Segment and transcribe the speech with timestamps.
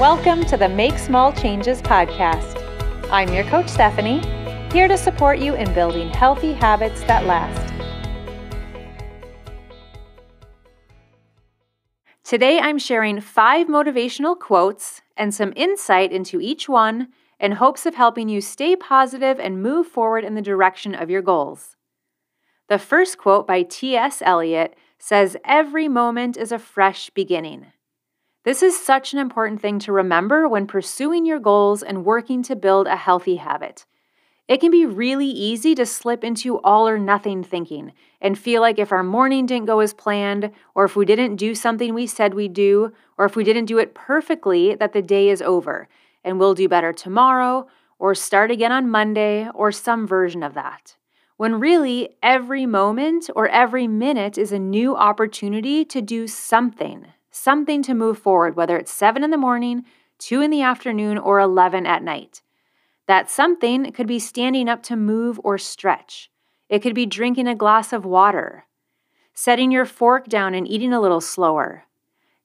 [0.00, 2.62] Welcome to the Make Small Changes podcast.
[3.10, 4.20] I'm your coach, Stephanie,
[4.70, 7.72] here to support you in building healthy habits that last.
[12.24, 17.08] Today, I'm sharing five motivational quotes and some insight into each one
[17.40, 21.22] in hopes of helping you stay positive and move forward in the direction of your
[21.22, 21.74] goals.
[22.68, 24.20] The first quote by T.S.
[24.20, 27.68] Eliot says, Every moment is a fresh beginning.
[28.46, 32.54] This is such an important thing to remember when pursuing your goals and working to
[32.54, 33.86] build a healthy habit.
[34.46, 38.78] It can be really easy to slip into all or nothing thinking and feel like
[38.78, 42.34] if our morning didn't go as planned, or if we didn't do something we said
[42.34, 45.88] we'd do, or if we didn't do it perfectly, that the day is over
[46.22, 47.66] and we'll do better tomorrow,
[47.98, 50.94] or start again on Monday, or some version of that.
[51.36, 57.06] When really, every moment or every minute is a new opportunity to do something
[57.36, 59.84] something to move forward, whether it's 7 in the morning,
[60.18, 62.42] 2 in the afternoon, or 11 at night.
[63.06, 66.30] That something could be standing up to move or stretch.
[66.68, 68.64] It could be drinking a glass of water,
[69.32, 71.84] setting your fork down and eating a little slower,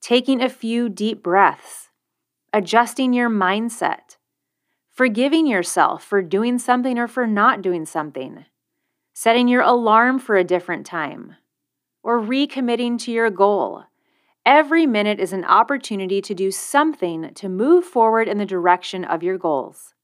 [0.00, 1.90] taking a few deep breaths,
[2.52, 4.16] adjusting your mindset,
[4.90, 8.46] forgiving yourself for doing something or for not doing something,
[9.12, 11.36] setting your alarm for a different time,
[12.02, 13.84] or recommitting to your goal
[14.44, 19.22] Every minute is an opportunity to do something to move forward in the direction of
[19.22, 19.94] your goals.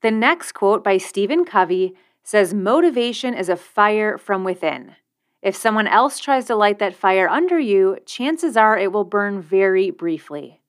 [0.00, 4.96] The next quote by Stephen Covey says Motivation is a fire from within.
[5.42, 9.42] If someone else tries to light that fire under you, chances are it will burn
[9.42, 10.60] very briefly.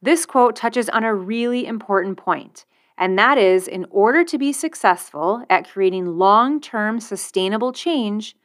[0.00, 2.64] This quote touches on a really important point,
[2.96, 8.36] and that is in order to be successful at creating long term sustainable change,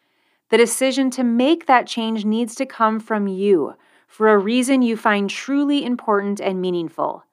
[0.54, 3.74] the decision to make that change needs to come from you
[4.08, 7.24] for a reason you find truly important and meaningful.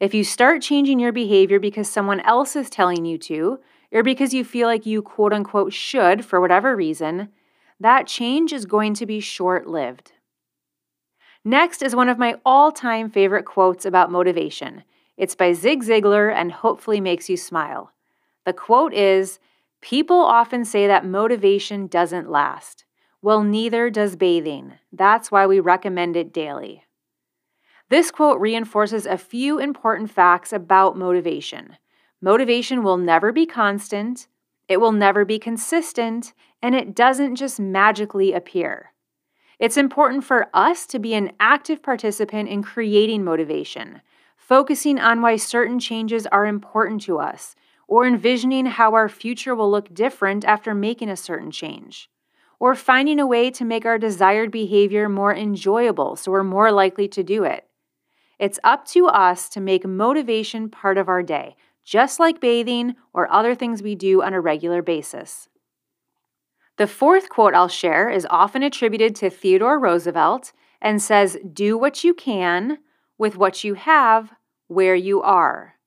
[0.00, 3.60] If you start changing your behavior because someone else is telling you to,
[3.92, 7.28] or because you feel like you quote unquote should for whatever reason,
[7.78, 10.10] that change is going to be short lived.
[11.44, 14.82] Next is one of my all time favorite quotes about motivation.
[15.16, 17.92] It's by Zig Ziglar and hopefully makes you smile.
[18.44, 19.38] The quote is
[19.80, 22.84] People often say that motivation doesn't last.
[23.22, 24.74] Well, neither does bathing.
[24.92, 26.84] That's why we recommend it daily.
[27.88, 31.76] This quote reinforces a few important facts about motivation.
[32.20, 34.28] Motivation will never be constant,
[34.68, 38.92] it will never be consistent, and it doesn't just magically appear.
[39.58, 44.02] It's important for us to be an active participant in creating motivation,
[44.36, 47.56] focusing on why certain changes are important to us,
[47.88, 52.08] or envisioning how our future will look different after making a certain change,
[52.60, 57.08] or finding a way to make our desired behavior more enjoyable so we're more likely
[57.08, 57.66] to do it.
[58.38, 63.32] It's up to us to make motivation part of our day, just like bathing or
[63.32, 65.48] other things we do on a regular basis.
[66.76, 72.04] The fourth quote I'll share is often attributed to Theodore Roosevelt and says, Do what
[72.04, 72.78] you can
[73.16, 74.30] with what you have
[74.68, 75.77] where you are.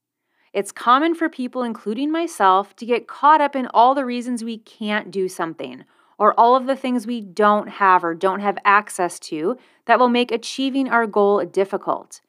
[0.53, 4.57] It's common for people, including myself, to get caught up in all the reasons we
[4.57, 5.85] can't do something
[6.17, 10.09] or all of the things we don't have or don't have access to that will
[10.09, 12.21] make achieving our goal difficult.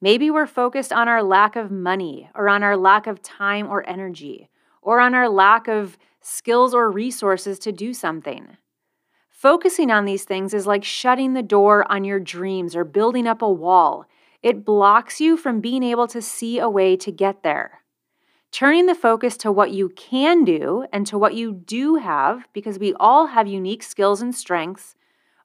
[0.00, 3.88] Maybe we're focused on our lack of money or on our lack of time or
[3.88, 4.48] energy
[4.82, 8.58] or on our lack of skills or resources to do something.
[9.28, 13.42] Focusing on these things is like shutting the door on your dreams or building up
[13.42, 14.06] a wall
[14.42, 17.82] it blocks you from being able to see a way to get there.
[18.50, 22.78] Turning the focus to what you can do and to what you do have, because
[22.78, 24.94] we all have unique skills and strengths,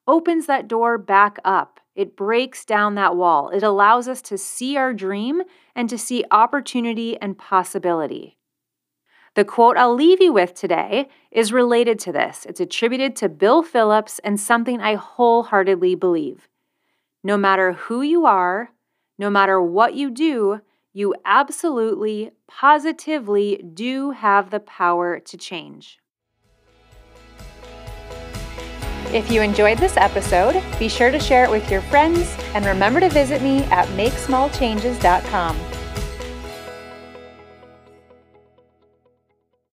[0.07, 1.79] opens that door back up.
[1.95, 3.49] It breaks down that wall.
[3.49, 5.43] It allows us to see our dream
[5.75, 8.37] and to see opportunity and possibility.
[9.35, 12.45] The quote I'll leave you with today is related to this.
[12.49, 16.49] It's attributed to Bill Phillips and something I wholeheartedly believe.
[17.23, 18.71] No matter who you are,
[19.17, 20.61] no matter what you do,
[20.93, 25.99] you absolutely, positively do have the power to change.
[29.13, 32.99] If you enjoyed this episode, be sure to share it with your friends and remember
[32.99, 35.76] to visit me at makesmallchanges.com.